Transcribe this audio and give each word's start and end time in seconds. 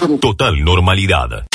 Total 0.00 0.64
normalidad. 0.64 1.46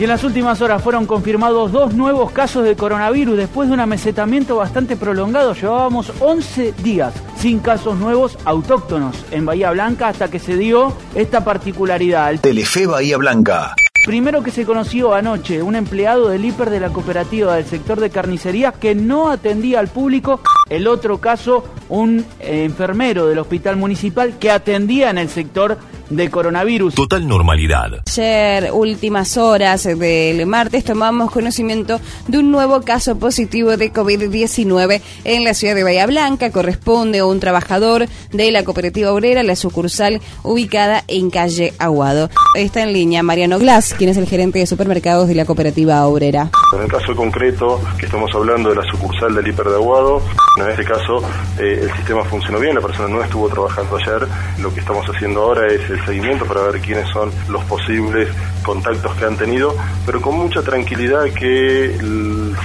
Y 0.00 0.04
en 0.04 0.08
las 0.08 0.24
últimas 0.24 0.62
horas 0.62 0.82
fueron 0.82 1.04
confirmados 1.04 1.70
dos 1.70 1.92
nuevos 1.92 2.32
casos 2.32 2.64
de 2.64 2.74
coronavirus 2.74 3.36
después 3.36 3.68
de 3.68 3.74
un 3.74 3.80
amesetamiento 3.80 4.56
bastante 4.56 4.96
prolongado. 4.96 5.52
Llevábamos 5.52 6.10
11 6.20 6.72
días 6.82 7.12
sin 7.36 7.58
casos 7.58 7.98
nuevos 7.98 8.38
autóctonos 8.46 9.14
en 9.30 9.44
Bahía 9.44 9.70
Blanca 9.72 10.08
hasta 10.08 10.30
que 10.30 10.38
se 10.38 10.56
dio 10.56 10.96
esta 11.14 11.44
particularidad. 11.44 12.40
Telefe 12.40 12.86
Bahía 12.86 13.18
Blanca. 13.18 13.74
Primero 14.06 14.42
que 14.42 14.50
se 14.50 14.64
conoció 14.64 15.14
anoche, 15.14 15.62
un 15.62 15.76
empleado 15.76 16.28
del 16.28 16.44
hiper 16.44 16.70
de 16.70 16.80
la 16.80 16.88
cooperativa 16.88 17.54
del 17.54 17.66
sector 17.66 18.00
de 18.00 18.10
carnicería 18.10 18.72
que 18.72 18.96
no 18.96 19.30
atendía 19.30 19.78
al 19.78 19.88
público. 19.88 20.40
El 20.68 20.88
otro 20.88 21.18
caso, 21.18 21.64
un 21.88 22.24
enfermero 22.40 23.26
del 23.26 23.38
hospital 23.38 23.76
municipal 23.76 24.38
que 24.40 24.50
atendía 24.50 25.10
en 25.10 25.18
el 25.18 25.28
sector 25.28 25.78
de 26.16 26.30
coronavirus. 26.30 26.94
Total 26.94 27.26
normalidad. 27.26 28.02
Ayer, 28.06 28.70
últimas 28.72 29.36
horas 29.36 29.84
del 29.84 30.46
martes, 30.46 30.84
tomamos 30.84 31.30
conocimiento 31.30 32.00
de 32.28 32.38
un 32.38 32.50
nuevo 32.50 32.82
caso 32.82 33.18
positivo 33.18 33.76
de 33.76 33.92
COVID-19 33.92 35.00
en 35.24 35.44
la 35.44 35.54
ciudad 35.54 35.74
de 35.74 35.84
Bahía 35.84 36.06
Blanca. 36.06 36.50
Corresponde 36.50 37.20
a 37.20 37.26
un 37.26 37.40
trabajador 37.40 38.06
de 38.32 38.50
la 38.50 38.64
cooperativa 38.64 39.12
obrera, 39.12 39.42
la 39.42 39.56
sucursal 39.56 40.20
ubicada 40.42 41.04
en 41.08 41.30
calle 41.30 41.72
Aguado. 41.78 42.30
Está 42.56 42.82
en 42.82 42.92
línea 42.92 43.22
Mariano 43.22 43.58
Glass, 43.58 43.94
quien 43.94 44.10
es 44.10 44.16
el 44.16 44.26
gerente 44.26 44.58
de 44.58 44.66
supermercados 44.66 45.28
de 45.28 45.34
la 45.34 45.44
cooperativa 45.44 46.06
obrera. 46.06 46.50
En 46.72 46.80
el 46.80 46.88
caso 46.88 47.14
concreto 47.14 47.80
que 47.98 48.06
estamos 48.06 48.34
hablando 48.34 48.70
de 48.70 48.76
la 48.76 48.82
sucursal 48.84 49.34
del 49.34 49.46
hiper 49.46 49.66
de 49.66 49.74
Aguado, 49.74 50.22
en 50.58 50.68
este 50.68 50.84
caso 50.84 51.22
eh, 51.58 51.80
el 51.82 51.92
sistema 51.96 52.24
funcionó 52.24 52.58
bien, 52.58 52.74
la 52.74 52.80
persona 52.80 53.08
no 53.08 53.22
estuvo 53.22 53.48
trabajando 53.48 53.96
ayer. 53.96 54.26
Lo 54.58 54.72
que 54.72 54.80
estamos 54.80 55.06
haciendo 55.06 55.42
ahora 55.42 55.66
es 55.66 55.88
el 55.90 56.04
seguimiento 56.06 56.46
para 56.46 56.62
ver 56.62 56.80
quiénes 56.80 57.08
son 57.10 57.30
los 57.48 57.62
posibles 57.64 58.28
contactos 58.62 59.14
que 59.16 59.24
han 59.24 59.36
tenido, 59.36 59.74
pero 60.06 60.22
con 60.22 60.36
mucha 60.36 60.62
tranquilidad 60.62 61.24
que 61.24 61.96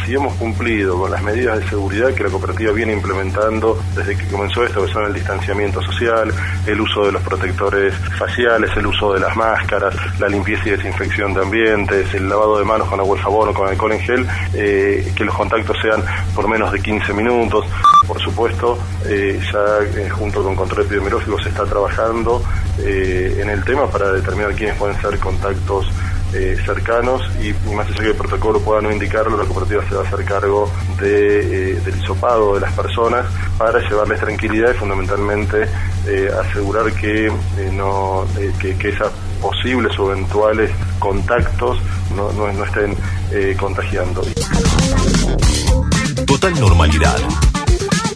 si 0.05 0.13
hemos 0.13 0.33
cumplido 0.35 0.99
con 0.99 1.11
las 1.11 1.23
medidas 1.23 1.59
de 1.59 1.67
seguridad 1.67 2.13
que 2.13 2.23
la 2.23 2.29
cooperativa 2.29 2.71
viene 2.71 2.93
implementando 2.93 3.79
desde 3.95 4.15
que 4.15 4.27
comenzó 4.27 4.63
esto, 4.63 4.85
que 4.85 4.91
son 4.91 5.05
el 5.05 5.13
distanciamiento 5.13 5.81
social, 5.81 6.31
el 6.65 6.79
uso 6.79 7.05
de 7.05 7.11
los 7.11 7.23
protectores 7.23 7.93
faciales, 8.17 8.69
el 8.77 8.85
uso 8.85 9.13
de 9.13 9.19
las 9.19 9.35
máscaras, 9.35 9.95
la 10.19 10.29
limpieza 10.29 10.67
y 10.67 10.71
desinfección 10.71 11.33
de 11.33 11.41
ambientes, 11.41 12.13
el 12.13 12.29
lavado 12.29 12.59
de 12.59 12.65
manos 12.65 12.87
con 12.87 12.99
agua 12.99 13.17
y 13.17 13.21
jabón 13.21 13.49
o 13.49 13.53
con 13.53 13.67
alcohol 13.67 13.96
eh, 14.53 15.11
que 15.15 15.25
los 15.25 15.35
contactos 15.35 15.77
sean 15.81 16.03
por 16.35 16.47
menos 16.47 16.71
de 16.71 16.79
15 16.81 17.13
minutos. 17.13 17.65
Por 18.07 18.19
supuesto, 18.21 18.77
eh, 19.05 19.39
ya 19.51 19.99
eh, 19.99 20.09
junto 20.09 20.43
con 20.43 20.55
control 20.55 20.85
epidemiológico 20.85 21.39
se 21.41 21.49
está 21.49 21.65
trabajando 21.65 22.41
en 22.79 23.49
el 23.49 23.63
tema 23.63 23.89
para 23.89 24.11
determinar 24.11 24.53
quiénes 24.53 24.77
pueden 24.77 24.99
ser 25.01 25.17
contactos 25.17 25.87
cercanos 26.63 27.23
y, 27.41 27.51
más 27.73 27.87
allá 27.87 28.01
que 28.01 28.07
el 28.09 28.15
protocolo 28.15 28.59
pueda 28.59 28.81
no 28.81 28.91
indicarlo, 28.91 29.35
la 29.35 29.45
cooperativa 29.45 29.83
se 29.89 29.95
va 29.95 30.03
a 30.03 30.07
hacer 30.07 30.23
cargo 30.25 30.69
de, 30.99 31.73
del 31.81 31.97
hisopado 31.97 32.53
de 32.53 32.61
las 32.61 32.71
personas 32.73 33.25
para 33.57 33.79
llevarles 33.79 34.19
tranquilidad 34.19 34.71
y 34.71 34.73
fundamentalmente 34.75 35.67
asegurar 36.39 36.91
que, 36.93 37.31
no, 37.71 38.27
que, 38.59 38.77
que 38.77 38.89
esas 38.89 39.11
posibles 39.37 39.97
o 39.99 40.11
eventuales 40.11 40.71
contactos 40.99 41.77
no, 42.15 42.31
no, 42.33 42.51
no 42.51 42.63
estén 42.65 42.95
contagiando. 43.57 44.21
Total 46.25 46.59
normalidad. 46.59 47.17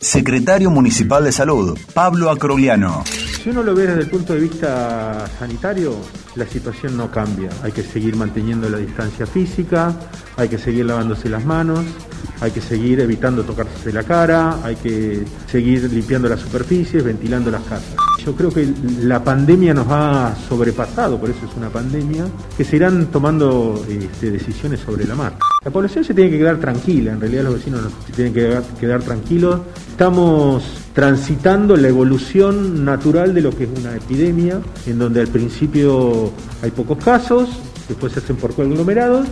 Secretario 0.02 0.70
Municipal 0.72 1.24
de 1.24 1.32
Salud, 1.32 1.78
Pablo 1.94 2.30
Acrogliano. 2.30 3.04
Si 3.06 3.50
uno 3.50 3.64
lo 3.64 3.74
ve 3.74 3.88
desde 3.88 4.02
el 4.02 4.10
punto 4.10 4.34
de 4.34 4.40
vista 4.40 5.26
sanitario, 5.40 5.96
la 6.36 6.46
situación 6.46 6.98
no 6.98 7.10
cambia. 7.10 7.50
Hay 7.64 7.72
que 7.72 7.82
seguir 7.82 8.16
manteniendo 8.16 8.70
la 8.70 8.78
distancia 8.78 9.26
física, 9.26 9.96
hay 10.38 10.50
que 10.50 10.58
seguir 10.58 10.86
lavándose 10.86 11.30
las 11.30 11.46
manos, 11.46 11.80
hay 12.40 12.52
que 12.52 12.62
seguir 12.62 13.00
evitando 13.00 13.44
tocarse 13.44 13.94
la 13.94 14.04
cara, 14.04 14.58
hay 14.64 14.76
que 14.76 15.24
seguir 15.48 15.92
limpiando 15.92 16.28
las 16.30 16.40
superficies, 16.42 17.04
ventilando 17.04 17.50
las 17.50 17.64
casas. 17.64 17.96
Yo 18.26 18.36
creo 18.36 18.52
que 18.52 18.72
la 19.02 19.24
pandemia 19.24 19.74
nos 19.74 19.88
ha 19.90 20.36
sobrepasado, 20.48 21.20
por 21.20 21.32
eso 21.32 21.40
es 21.50 21.58
una 21.58 21.70
pandemia, 21.70 22.26
que 22.56 22.64
se 22.64 22.76
irán 22.76 23.08
tomando 23.08 23.84
este, 23.90 24.30
decisiones 24.30 24.80
sobre 24.80 25.06
la 25.06 25.16
marcha. 25.16 25.40
La 25.64 25.72
población 25.72 26.04
se 26.04 26.14
tiene 26.14 26.30
que 26.30 26.38
quedar 26.38 26.58
tranquila, 26.58 27.14
en 27.14 27.20
realidad 27.20 27.46
los 27.46 27.56
vecinos 27.56 27.82
se 28.06 28.14
tienen 28.14 28.34
que 28.34 28.42
quedar, 28.42 28.64
quedar 28.80 29.02
tranquilos. 29.02 29.62
Estamos 29.90 30.64
transitando 30.94 31.76
la 31.76 31.88
evolución 31.88 32.86
natural 32.86 33.34
de 33.34 33.42
lo 33.42 33.50
que 33.52 33.64
es 33.64 33.70
una 33.80 33.96
epidemia, 33.96 34.60
en 34.86 35.00
donde 35.00 35.22
al 35.22 35.28
principio 35.28 36.32
hay 36.62 36.70
pocos 36.70 37.04
casos, 37.04 37.50
después 37.88 38.14
se 38.14 38.20
hacen 38.20 38.36
por 38.36 38.54
conglomerados, 38.54 39.26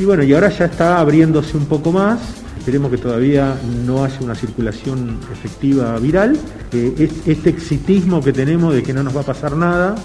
y 0.00 0.04
bueno, 0.04 0.24
y 0.24 0.32
ahora 0.34 0.48
ya 0.48 0.64
está 0.64 0.98
abriéndose 0.98 1.56
un 1.56 1.66
poco 1.66 1.92
más, 1.92 2.18
Esperemos 2.62 2.92
que 2.92 2.98
todavía 2.98 3.56
no 3.84 4.04
haya 4.04 4.20
una 4.20 4.36
circulación 4.36 5.18
efectiva 5.32 5.98
viral. 5.98 6.38
Este 6.72 7.50
exitismo 7.50 8.22
que 8.22 8.32
tenemos 8.32 8.72
de 8.72 8.84
que 8.84 8.92
no 8.92 9.02
nos 9.02 9.16
va 9.16 9.22
a 9.22 9.24
pasar 9.24 9.56
nada 9.56 9.96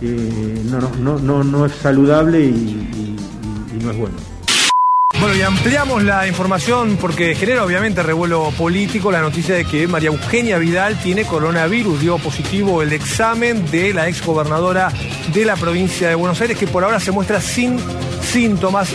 eh, 0.00 0.62
no, 0.64 1.66
es 1.66 1.72
saludable 1.72 2.40
y, 2.40 2.48
y, 2.48 3.16
y 3.76 3.84
no 3.84 3.90
es 3.90 3.96
bueno. 3.98 4.14
Bueno, 5.20 5.36
y 5.36 5.42
ampliamos 5.42 6.02
la 6.02 6.26
información 6.26 6.96
porque 6.98 7.34
genera 7.34 7.62
obviamente 7.62 8.02
revuelo 8.02 8.52
político 8.56 9.12
la 9.12 9.20
noticia 9.20 9.56
de 9.56 9.66
que 9.66 9.86
María 9.86 10.08
Eugenia 10.08 10.56
Vidal 10.56 10.98
tiene 11.02 11.24
coronavirus. 11.24 12.00
Dio 12.00 12.16
positivo 12.16 12.80
el 12.80 12.94
examen 12.94 13.70
de 13.70 13.92
la 13.92 14.08
exgobernadora 14.08 14.90
de 15.34 15.44
la 15.44 15.56
provincia 15.56 16.08
de 16.08 16.14
Buenos 16.14 16.40
Aires, 16.40 16.56
que 16.56 16.66
por 16.66 16.84
ahora 16.84 17.00
se 17.00 17.10
muestra 17.10 17.38
sin 17.42 17.78
síntomas. 18.22 18.94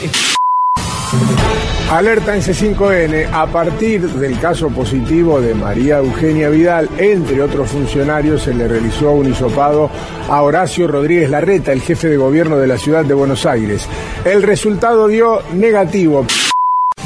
Alerta 1.92 2.36
en 2.36 2.42
C5N, 2.42 3.30
a 3.32 3.46
partir 3.48 4.02
del 4.10 4.40
caso 4.40 4.70
positivo 4.70 5.40
de 5.40 5.54
María 5.54 5.98
Eugenia 5.98 6.50
Vidal, 6.50 6.90
entre 6.98 7.42
otros 7.42 7.70
funcionarios, 7.70 8.44
se 8.44 8.54
le 8.54 8.68
realizó 8.68 9.12
un 9.12 9.32
hisopado 9.32 9.92
a 10.28 10.42
Horacio 10.42 10.88
Rodríguez 10.88 11.30
Larreta, 11.30 11.72
el 11.72 11.82
jefe 11.82 12.08
de 12.08 12.18
gobierno 12.18 12.58
de 12.58 12.68
la 12.68 12.78
ciudad 12.78 13.06
de 13.06 13.14
Buenos 13.14 13.46
Aires. 13.46 13.88
El 14.26 14.42
resultado 14.42 15.08
dio 15.08 15.44
negativo. 15.54 16.26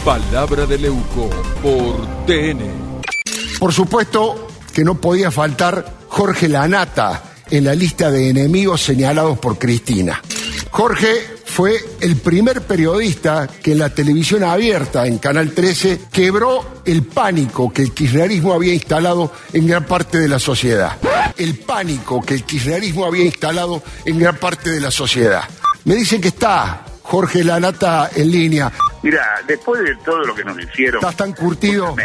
Palabra 0.06 0.66
de 0.66 0.78
Leuco 0.78 1.30
por 1.62 2.26
TN. 2.26 2.60
Por 3.60 3.74
supuesto 3.74 4.48
que 4.74 4.86
no 4.86 4.96
podía 4.96 5.32
faltar 5.32 5.98
Jorge 6.08 6.48
Lanata 6.48 7.24
en 7.50 7.66
la 7.66 7.76
lista 7.76 8.10
de 8.10 8.30
enemigos 8.30 8.82
señalados 8.82 9.38
por 9.40 9.58
Cristina. 9.58 10.22
Jorge 10.72 11.37
fue 11.58 11.84
el 12.02 12.18
primer 12.18 12.62
periodista 12.62 13.48
que 13.48 13.72
en 13.72 13.80
la 13.80 13.90
televisión 13.90 14.44
abierta, 14.44 15.08
en 15.08 15.18
Canal 15.18 15.54
13, 15.54 16.02
quebró 16.12 16.84
el 16.86 17.02
pánico 17.02 17.74
que 17.74 17.82
el 17.82 17.94
kirchnerismo 17.96 18.54
había 18.54 18.76
instalado 18.76 19.32
en 19.54 19.66
gran 19.66 19.84
parte 19.86 20.20
de 20.20 20.28
la 20.28 20.38
sociedad. 20.38 20.98
El 21.36 21.58
pánico 21.58 22.22
que 22.22 22.36
el 22.36 22.44
kirchnerismo 22.44 23.06
había 23.06 23.26
instalado 23.26 23.82
en 24.06 24.20
gran 24.20 24.36
parte 24.36 24.70
de 24.70 24.80
la 24.80 24.92
sociedad. 24.92 25.46
Me 25.86 25.96
dicen 25.96 26.22
que 26.22 26.28
está 26.28 26.86
Jorge 27.02 27.44
Lanata 27.44 28.12
en 28.16 28.30
línea. 28.30 28.72
Mira, 29.04 29.42
después 29.48 29.84
de 29.84 29.96
todo 29.98 30.24
lo 30.24 30.34
que 30.34 30.44
nos 30.44 30.58
hicieron. 30.60 31.00
¿Estás 31.02 31.16
tan 31.16 31.34
curtido? 31.34 31.96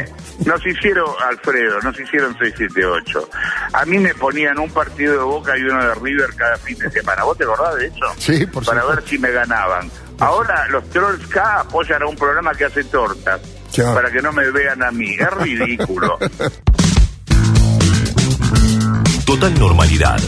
Nos 0.45 0.67
hicieron, 0.67 1.07
Alfredo, 1.29 1.81
nos 1.81 1.99
hicieron 1.99 2.37
678. 2.39 3.29
A 3.73 3.85
mí 3.87 3.99
me 3.99 4.15
ponían 4.15 4.59
un 4.59 4.71
partido 4.71 5.13
de 5.15 5.25
Boca 5.25 5.57
y 5.57 5.63
uno 5.63 5.85
de 5.85 5.95
River 5.95 6.31
cada 6.37 6.57
fin 6.59 6.79
de 6.79 6.91
semana. 6.91 7.25
¿Vos 7.25 7.39
te 7.39 7.45
acordás 7.45 7.77
de 7.77 7.87
eso? 7.87 8.07
Sí, 8.19 8.47
por 8.47 8.65
Para 8.65 8.85
ver 8.85 9.03
si 9.07 9.19
me 9.19 9.31
ganaban. 9.31 9.91
Ahora 10.19 10.69
los 10.69 10.89
trolls 10.91 11.27
K 11.29 11.61
apoyan 11.61 12.03
a 12.03 12.07
un 12.07 12.17
programa 12.17 12.53
que 12.55 12.67
hace 12.67 12.85
tortas. 12.85 13.41
Para 13.95 14.11
que 14.11 14.21
no 14.21 14.33
me 14.33 14.51
vean 14.51 14.83
a 14.83 14.91
mí. 14.91 15.15
Es 15.15 15.31
ridículo. 15.31 16.19
Total 19.27 19.59
normalidad. 19.59 20.21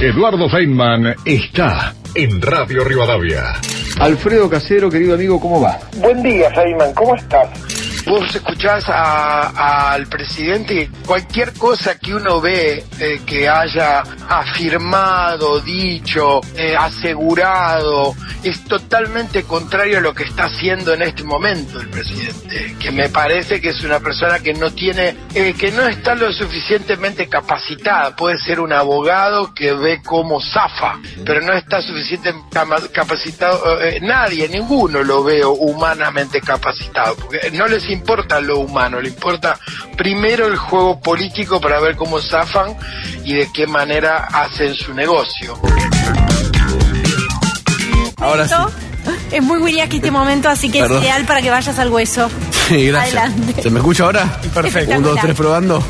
Eduardo 0.00 0.48
Feynman 0.48 1.14
está 1.24 1.94
en 2.14 2.42
Radio 2.42 2.82
Rivadavia. 2.84 3.60
Alfredo 4.00 4.48
Casero, 4.48 4.88
querido 4.88 5.14
amigo, 5.14 5.40
¿cómo 5.40 5.60
va? 5.60 5.78
Buen 5.96 6.22
día, 6.22 6.50
Feynman, 6.54 6.94
¿cómo 6.94 7.16
estás? 7.16 7.48
Vos 8.08 8.34
escuchás 8.34 8.84
al 8.88 10.06
presidente, 10.06 10.90
cualquier 11.04 11.52
cosa 11.52 11.98
que 11.98 12.14
uno 12.14 12.40
ve 12.40 12.82
eh, 12.98 13.20
que 13.26 13.46
haya 13.46 14.02
afirmado, 14.26 15.60
dicho, 15.60 16.40
eh, 16.56 16.74
asegurado, 16.74 18.14
es 18.42 18.64
totalmente 18.64 19.42
contrario 19.42 19.98
a 19.98 20.00
lo 20.00 20.14
que 20.14 20.22
está 20.22 20.44
haciendo 20.44 20.94
en 20.94 21.02
este 21.02 21.22
momento 21.22 21.78
el 21.80 21.90
presidente, 21.90 22.76
que 22.80 22.90
me 22.90 23.10
parece 23.10 23.60
que 23.60 23.70
es 23.70 23.84
una 23.84 24.00
persona 24.00 24.38
que 24.38 24.54
no 24.54 24.70
tiene, 24.70 25.14
eh, 25.34 25.52
que 25.52 25.70
no 25.70 25.86
está 25.86 26.14
lo 26.14 26.32
suficientemente 26.32 27.28
capacitada, 27.28 28.16
puede 28.16 28.38
ser 28.38 28.60
un 28.60 28.72
abogado 28.72 29.52
que 29.52 29.74
ve 29.74 30.00
cómo 30.02 30.40
zafa, 30.40 30.98
pero 31.26 31.42
no 31.42 31.52
está 31.52 31.82
suficientemente 31.82 32.56
capacitado, 32.90 33.78
nadie, 34.00 34.48
ninguno 34.48 35.02
lo 35.02 35.22
veo 35.22 35.52
humanamente 35.52 36.40
capacitado, 36.40 37.16
porque 37.16 37.50
no 37.50 37.66
les 37.66 37.86
importa 37.98 38.40
lo 38.40 38.60
humano, 38.60 39.00
le 39.00 39.08
importa 39.08 39.58
primero 39.96 40.46
el 40.46 40.56
juego 40.56 41.00
político 41.00 41.60
para 41.60 41.80
ver 41.80 41.96
cómo 41.96 42.20
zafan 42.20 42.76
y 43.24 43.34
de 43.34 43.50
qué 43.52 43.66
manera 43.66 44.28
hacen 44.32 44.74
su 44.74 44.94
negocio. 44.94 45.58
Ahora 48.16 48.48
sí. 48.48 48.54
Es 49.30 49.42
muy 49.42 49.58
William 49.58 49.88
este 49.90 50.10
momento, 50.10 50.48
así 50.48 50.70
que 50.70 50.80
Perdón. 50.80 50.98
es 50.98 51.04
ideal 51.04 51.24
para 51.24 51.42
que 51.42 51.50
vayas 51.50 51.78
al 51.78 51.90
hueso. 51.90 52.30
Sí, 52.78 52.86
gracias. 52.86 53.24
Adelante. 53.24 53.62
¿Se 53.62 53.70
me 53.70 53.78
escucha 53.78 54.04
ahora? 54.04 54.40
Perfecto. 54.52 54.96
Un, 54.96 55.02
dos, 55.02 55.18
tres, 55.20 55.34
probando. 55.34 55.82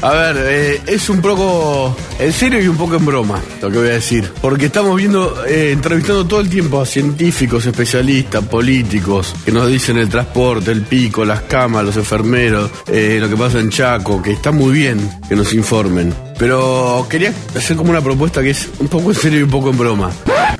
A 0.00 0.10
ver, 0.10 0.36
eh, 0.38 0.82
es 0.86 1.10
un 1.10 1.20
poco 1.20 1.94
en 2.18 2.32
serio 2.32 2.62
y 2.62 2.68
un 2.68 2.78
poco 2.78 2.96
en 2.96 3.04
broma 3.04 3.42
lo 3.60 3.70
que 3.70 3.78
voy 3.78 3.88
a 3.88 3.92
decir. 3.92 4.32
Porque 4.40 4.66
estamos 4.66 4.96
viendo, 4.96 5.44
eh, 5.44 5.72
entrevistando 5.72 6.26
todo 6.26 6.40
el 6.40 6.48
tiempo 6.48 6.80
a 6.80 6.86
científicos, 6.86 7.66
especialistas, 7.66 8.42
políticos, 8.44 9.34
que 9.44 9.52
nos 9.52 9.68
dicen 9.68 9.98
el 9.98 10.08
transporte, 10.08 10.72
el 10.72 10.82
pico, 10.82 11.26
las 11.26 11.42
camas, 11.42 11.84
los 11.84 11.96
enfermeros, 11.96 12.70
eh, 12.86 13.18
lo 13.20 13.28
que 13.28 13.36
pasa 13.36 13.58
en 13.60 13.68
Chaco, 13.68 14.22
que 14.22 14.32
está 14.32 14.50
muy 14.50 14.72
bien 14.72 15.20
que 15.28 15.36
nos 15.36 15.52
informen. 15.52 16.14
Pero 16.38 17.06
quería 17.08 17.34
hacer 17.54 17.76
como 17.76 17.90
una 17.90 18.00
propuesta 18.00 18.42
que 18.42 18.50
es 18.50 18.68
un 18.78 18.88
poco 18.88 19.10
en 19.10 19.16
serio 19.16 19.40
y 19.40 19.42
un 19.42 19.50
poco 19.50 19.70
en 19.70 19.78
broma. 19.78 20.10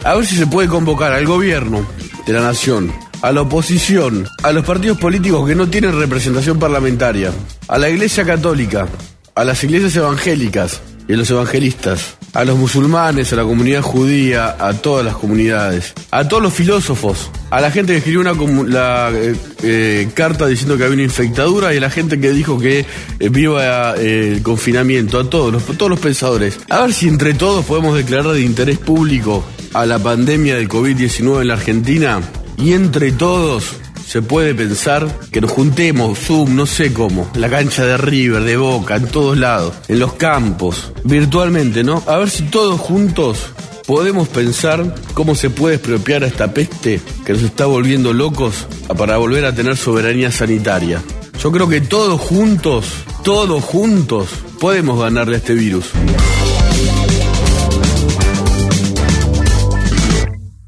A 0.04 0.14
ver 0.14 0.26
si 0.26 0.36
se 0.36 0.46
puede 0.46 0.68
convocar 0.68 1.12
al 1.12 1.24
gobierno 1.24 1.86
de 2.26 2.32
la 2.32 2.40
nación, 2.40 2.92
a 3.24 3.32
la 3.32 3.40
oposición, 3.40 4.28
a 4.42 4.52
los 4.52 4.66
partidos 4.66 4.98
políticos 4.98 5.48
que 5.48 5.54
no 5.54 5.66
tienen 5.66 5.98
representación 5.98 6.58
parlamentaria, 6.58 7.32
a 7.68 7.78
la 7.78 7.88
Iglesia 7.88 8.22
Católica, 8.22 8.86
a 9.34 9.44
las 9.44 9.64
iglesias 9.64 9.96
evangélicas 9.96 10.82
y 11.08 11.14
a 11.14 11.16
los 11.16 11.30
evangelistas, 11.30 12.18
a 12.34 12.44
los 12.44 12.58
musulmanes, 12.58 13.32
a 13.32 13.36
la 13.36 13.44
comunidad 13.44 13.80
judía, 13.80 14.54
a 14.58 14.74
todas 14.74 15.06
las 15.06 15.16
comunidades, 15.16 15.94
a 16.10 16.28
todos 16.28 16.42
los 16.42 16.52
filósofos, 16.52 17.30
a 17.48 17.62
la 17.62 17.70
gente 17.70 17.92
que 17.92 17.98
escribió 18.00 18.20
una 18.20 18.34
la, 18.68 19.10
eh, 19.14 19.34
eh, 19.62 20.08
carta 20.12 20.46
diciendo 20.46 20.76
que 20.76 20.84
había 20.84 20.96
una 20.96 21.04
infectadura 21.04 21.72
y 21.72 21.78
a 21.78 21.80
la 21.80 21.88
gente 21.88 22.20
que 22.20 22.30
dijo 22.30 22.58
que 22.58 22.80
eh, 23.20 23.28
viva 23.30 23.94
el 23.94 24.42
confinamiento, 24.42 25.18
a 25.18 25.30
todos 25.30 25.50
los, 25.50 25.64
todos 25.64 25.88
los 25.88 25.98
pensadores. 25.98 26.60
A 26.68 26.82
ver 26.82 26.92
si 26.92 27.08
entre 27.08 27.32
todos 27.32 27.64
podemos 27.64 27.96
declarar 27.96 28.34
de 28.34 28.42
interés 28.42 28.76
público 28.76 29.42
a 29.72 29.86
la 29.86 29.98
pandemia 29.98 30.56
del 30.56 30.68
COVID-19 30.68 31.40
en 31.40 31.48
la 31.48 31.54
Argentina 31.54 32.20
y 32.58 32.72
entre 32.72 33.12
todos 33.12 33.72
se 34.06 34.22
puede 34.22 34.54
pensar 34.54 35.08
que 35.32 35.40
nos 35.40 35.50
juntemos, 35.50 36.18
Zoom, 36.18 36.54
no 36.54 36.66
sé 36.66 36.92
cómo, 36.92 37.30
la 37.34 37.48
cancha 37.48 37.84
de 37.84 37.96
River, 37.96 38.42
de 38.42 38.56
Boca, 38.56 38.96
en 38.96 39.08
todos 39.08 39.36
lados, 39.36 39.74
en 39.88 39.98
los 39.98 40.14
campos, 40.14 40.92
virtualmente, 41.04 41.82
¿no? 41.82 42.02
A 42.06 42.18
ver 42.18 42.30
si 42.30 42.44
todos 42.44 42.80
juntos 42.80 43.38
podemos 43.86 44.28
pensar 44.28 44.94
cómo 45.14 45.34
se 45.34 45.50
puede 45.50 45.76
expropiar 45.76 46.24
a 46.24 46.26
esta 46.26 46.52
peste 46.52 47.00
que 47.24 47.32
nos 47.32 47.42
está 47.42 47.66
volviendo 47.66 48.12
locos 48.12 48.66
para 48.96 49.16
volver 49.16 49.44
a 49.44 49.54
tener 49.54 49.76
soberanía 49.76 50.30
sanitaria. 50.30 51.02
Yo 51.42 51.52
creo 51.52 51.68
que 51.68 51.80
todos 51.80 52.20
juntos, 52.20 52.86
todos 53.22 53.62
juntos, 53.64 54.28
podemos 54.60 54.98
ganarle 55.00 55.36
a 55.36 55.38
este 55.38 55.54
virus. 55.54 55.90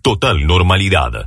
Total 0.02 0.46
normalidad. 0.46 1.26